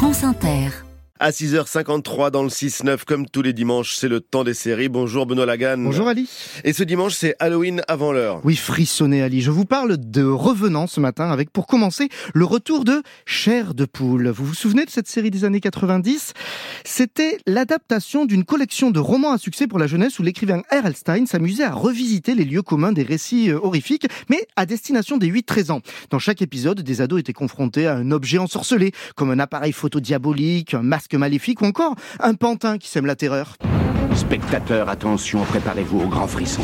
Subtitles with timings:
[0.00, 0.89] France Inter.
[1.22, 4.88] À 6h53 dans le 6-9, comme tous les dimanches, c'est le temps des séries.
[4.88, 5.76] Bonjour Benoît Lagan.
[5.76, 6.26] Bonjour Ali.
[6.64, 8.40] Et ce dimanche, c'est Halloween avant l'heure.
[8.42, 9.42] Oui, frissonnez Ali.
[9.42, 13.84] Je vous parle de Revenant ce matin avec, pour commencer, le retour de Chair de
[13.84, 14.28] poule.
[14.28, 16.32] Vous vous souvenez de cette série des années 90
[16.86, 20.96] C'était l'adaptation d'une collection de romans à succès pour la jeunesse où l'écrivain R.L.
[20.96, 25.30] Stein s'amusait à revisiter les lieux communs des récits euh, horrifiques, mais à destination des
[25.30, 25.82] 8-13 ans.
[26.08, 30.00] Dans chaque épisode, des ados étaient confrontés à un objet ensorcelé, comme un appareil photo
[30.00, 33.56] diabolique, un masque maléfique ou encore un pantin qui sème la terreur.
[34.14, 36.62] Spectateurs, attention, préparez-vous au grand frisson.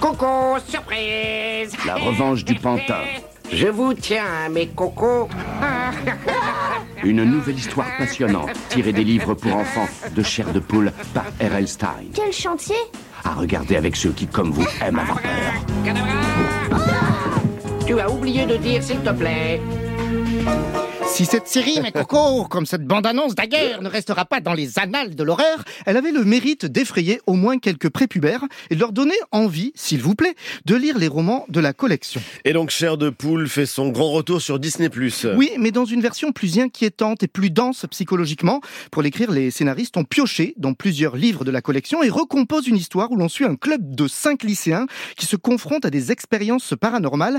[0.00, 3.02] Coco, surprise La revanche du pantin.
[3.52, 5.28] Je vous tiens, mes cocos.
[7.04, 11.68] Une nouvelle histoire passionnante, tirée des livres pour enfants de chair de poule par R.L.
[11.68, 12.06] Stein.
[12.14, 12.76] Quel chantier?
[13.24, 15.94] À regarder avec ceux qui, comme vous, aiment avoir peur.
[17.86, 19.60] Tu as oublié de dire, s'il te plaît.
[21.12, 25.14] Si cette série, mes cocos, comme cette bande-annonce d'ailleurs, ne restera pas dans les annales
[25.14, 29.14] de l'horreur, elle avait le mérite d'effrayer au moins quelques prépubères et de leur donner
[29.30, 32.22] envie, s'il vous plaît, de lire les romans de la collection.
[32.46, 34.88] Et donc Chair de poule fait son grand retour sur Disney+.
[35.36, 38.62] Oui, mais dans une version plus inquiétante et plus dense psychologiquement.
[38.90, 42.76] Pour l'écrire, les scénaristes ont pioché dans plusieurs livres de la collection et recomposent une
[42.76, 44.86] histoire où l'on suit un club de cinq lycéens
[45.18, 47.38] qui se confrontent à des expériences paranormales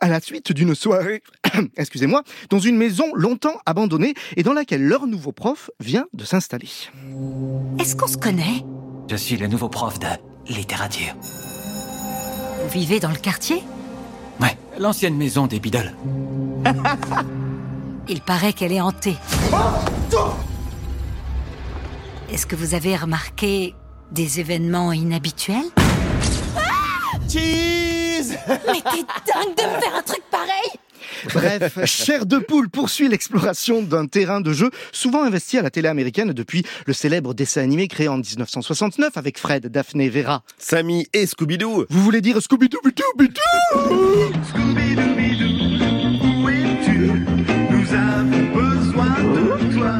[0.00, 1.22] à la suite d'une soirée,
[1.76, 6.68] excusez-moi, dans une maison longtemps abandonnée et dans laquelle leur nouveau prof vient de s'installer.
[7.78, 8.64] Est-ce qu'on se connaît?
[9.08, 10.06] Je suis le nouveau prof de
[10.48, 11.14] littérature.
[12.62, 13.62] Vous vivez dans le quartier?
[14.40, 15.94] Ouais, l'ancienne maison des Biddle.
[18.08, 19.16] Il paraît qu'elle est hantée.
[22.30, 23.74] Est-ce que vous avez remarqué
[24.10, 25.70] des événements inhabituels?
[27.28, 30.22] Cheese Mais t'es dingue de me faire un truc
[31.34, 35.88] Bref, Chair de poule poursuit l'exploration d'un terrain de jeu souvent investi à la télé
[35.88, 40.42] américaine depuis le célèbre dessin animé créé en 1969 avec Fred, Daphne et Vera.
[40.58, 41.86] Sammy et Scooby-Doo.
[41.88, 42.78] Vous voulez dire Scooby-Doo
[44.52, 45.48] Scooby-Dooby-Doo,
[46.24, 46.98] où es-tu?
[47.70, 49.94] Nous avons besoin de toi.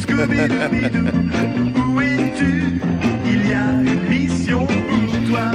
[0.00, 1.06] Scooby-Dooby-Doo,
[1.92, 2.80] où es-tu?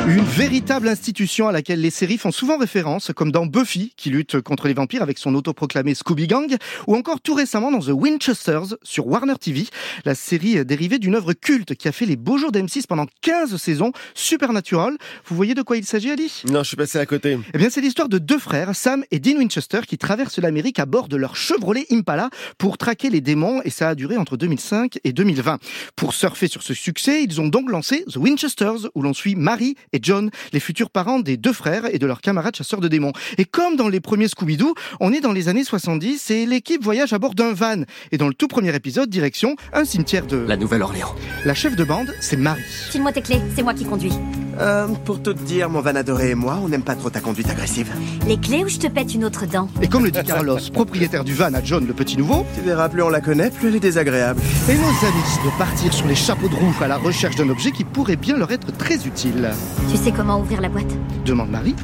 [0.09, 4.41] Une véritable institution à laquelle les séries font souvent référence, comme dans Buffy, qui lutte
[4.41, 6.51] contre les vampires avec son autoproclamé Scooby Gang,
[6.87, 9.67] ou encore tout récemment dans The Winchesters sur Warner TV,
[10.05, 13.55] la série dérivée d'une œuvre culte qui a fait les beaux jours d'M6 pendant 15
[13.57, 14.97] saisons, Supernatural.
[15.27, 16.41] Vous voyez de quoi il s'agit, Ali?
[16.49, 17.37] Non, je suis passé à côté.
[17.53, 20.87] Eh bien, c'est l'histoire de deux frères, Sam et Dean Winchester, qui traversent l'Amérique à
[20.87, 24.97] bord de leur Chevrolet Impala pour traquer les démons, et ça a duré entre 2005
[25.03, 25.59] et 2020.
[25.95, 29.75] Pour surfer sur ce succès, ils ont donc lancé The Winchesters, où l'on suit Mary
[29.93, 33.13] et John, les futurs parents des deux frères et de leurs camarades chasseurs de démons.
[33.37, 37.13] Et comme dans les premiers Scooby-Doo, on est dans les années 70 et l'équipe voyage
[37.13, 37.83] à bord d'un van.
[38.11, 40.37] Et dans le tout premier épisode, direction un cimetière de...
[40.37, 41.15] La Nouvelle-Orléans.
[41.45, 42.61] La chef de bande, c'est Marie.
[42.91, 44.13] File-moi tes clés, c'est moi qui conduis.
[44.59, 47.21] Euh, pour tout te dire, mon van adoré et moi, on n'aime pas trop ta
[47.21, 47.91] conduite agressive.
[48.27, 51.23] Les clés ou je te pète une autre dent Et comme le dit Carlos, propriétaire
[51.23, 53.75] du van à John le petit nouveau, Tu verras, plus on la connaît, plus elle
[53.75, 54.41] est désagréable.
[54.69, 57.71] et nos amis de partir sur les chapeaux de roue à la recherche d'un objet
[57.71, 59.49] qui pourrait bien leur être très utile.
[59.89, 60.93] Tu sais comment ouvrir la boîte?
[61.25, 61.75] Demande Marie,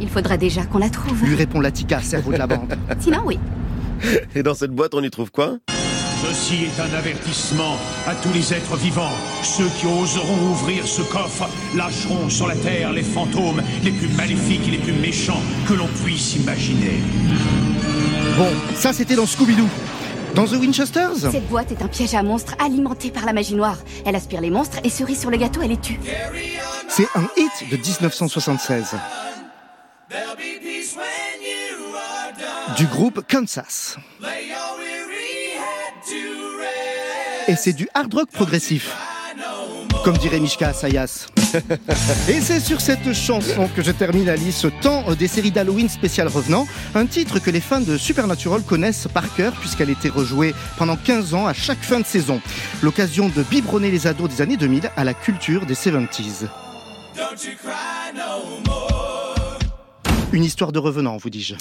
[0.00, 1.22] Il faudra déjà qu'on la trouve.
[1.24, 2.76] lui répond Latika, cerveau de la bande.
[2.98, 3.38] Sinon, oui.
[4.34, 5.58] Et dans cette boîte, on y trouve quoi?
[6.22, 9.12] Ceci est un avertissement à tous les êtres vivants.
[9.42, 14.66] Ceux qui oseront ouvrir ce coffre lâcheront sur la terre les fantômes les plus maléfiques
[14.66, 17.00] et les plus méchants que l'on puisse imaginer.
[18.38, 19.68] Bon, ça c'était dans Scooby-Doo.
[20.34, 23.78] Dans The Winchesters Cette boîte est un piège à monstres alimenté par la magie noire.
[24.04, 25.98] Elle aspire les monstres et cerise sur le gâteau, elle les tue.
[26.88, 28.96] C'est un hit de 1976.
[32.76, 33.96] Du groupe Kansas.
[37.48, 38.92] Et c'est du hard rock progressif.
[40.04, 41.28] Comme dirait Mishka Asayas.
[42.28, 46.26] Et c'est sur cette chanson que je termine Alice ce temps des séries d'Halloween spécial
[46.26, 50.96] revenant, un titre que les fans de Supernatural connaissent par cœur puisqu'elle était rejouée pendant
[50.96, 52.40] 15 ans à chaque fin de saison.
[52.82, 56.48] L'occasion de biberonner les ados des années 2000 à la culture des 70s.
[60.36, 61.54] Une histoire de revenant, vous dis-je.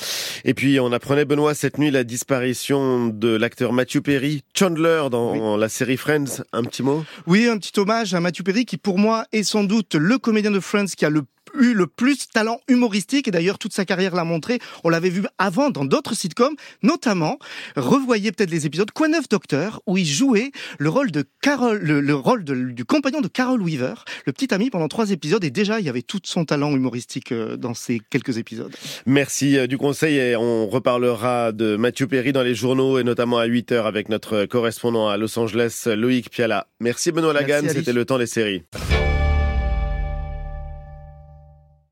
[0.43, 5.55] Et puis, on apprenait, Benoît, cette nuit, la disparition de l'acteur Matthew Perry, Chandler, dans
[5.55, 6.43] la série Friends.
[6.51, 7.05] Un petit mot?
[7.25, 10.51] Oui, un petit hommage à Matthew Perry qui, pour moi, est sans doute le comédien
[10.51, 11.21] de Friends qui a le
[11.59, 14.59] eu le plus talent humoristique et d'ailleurs toute sa carrière l'a montré.
[14.83, 17.37] On l'avait vu avant dans d'autres sitcoms, notamment
[17.75, 21.99] revoyez peut-être les épisodes Quoi neuf Docteur où il jouait le rôle de Carol, le,
[22.01, 23.93] le rôle de- du compagnon de Carol Weaver,
[24.25, 27.31] le petit ami pendant trois épisodes et déjà il y avait tout son talent humoristique
[27.31, 28.73] euh, dans ces quelques épisodes.
[29.05, 33.37] Merci euh, du conseil et on reparlera de Mathieu Perry dans les journaux et notamment
[33.39, 36.67] à 8h avec notre correspondant à Los Angeles, Loïc Piala.
[36.79, 38.63] Merci Benoît Lagan, c'était le temps des séries.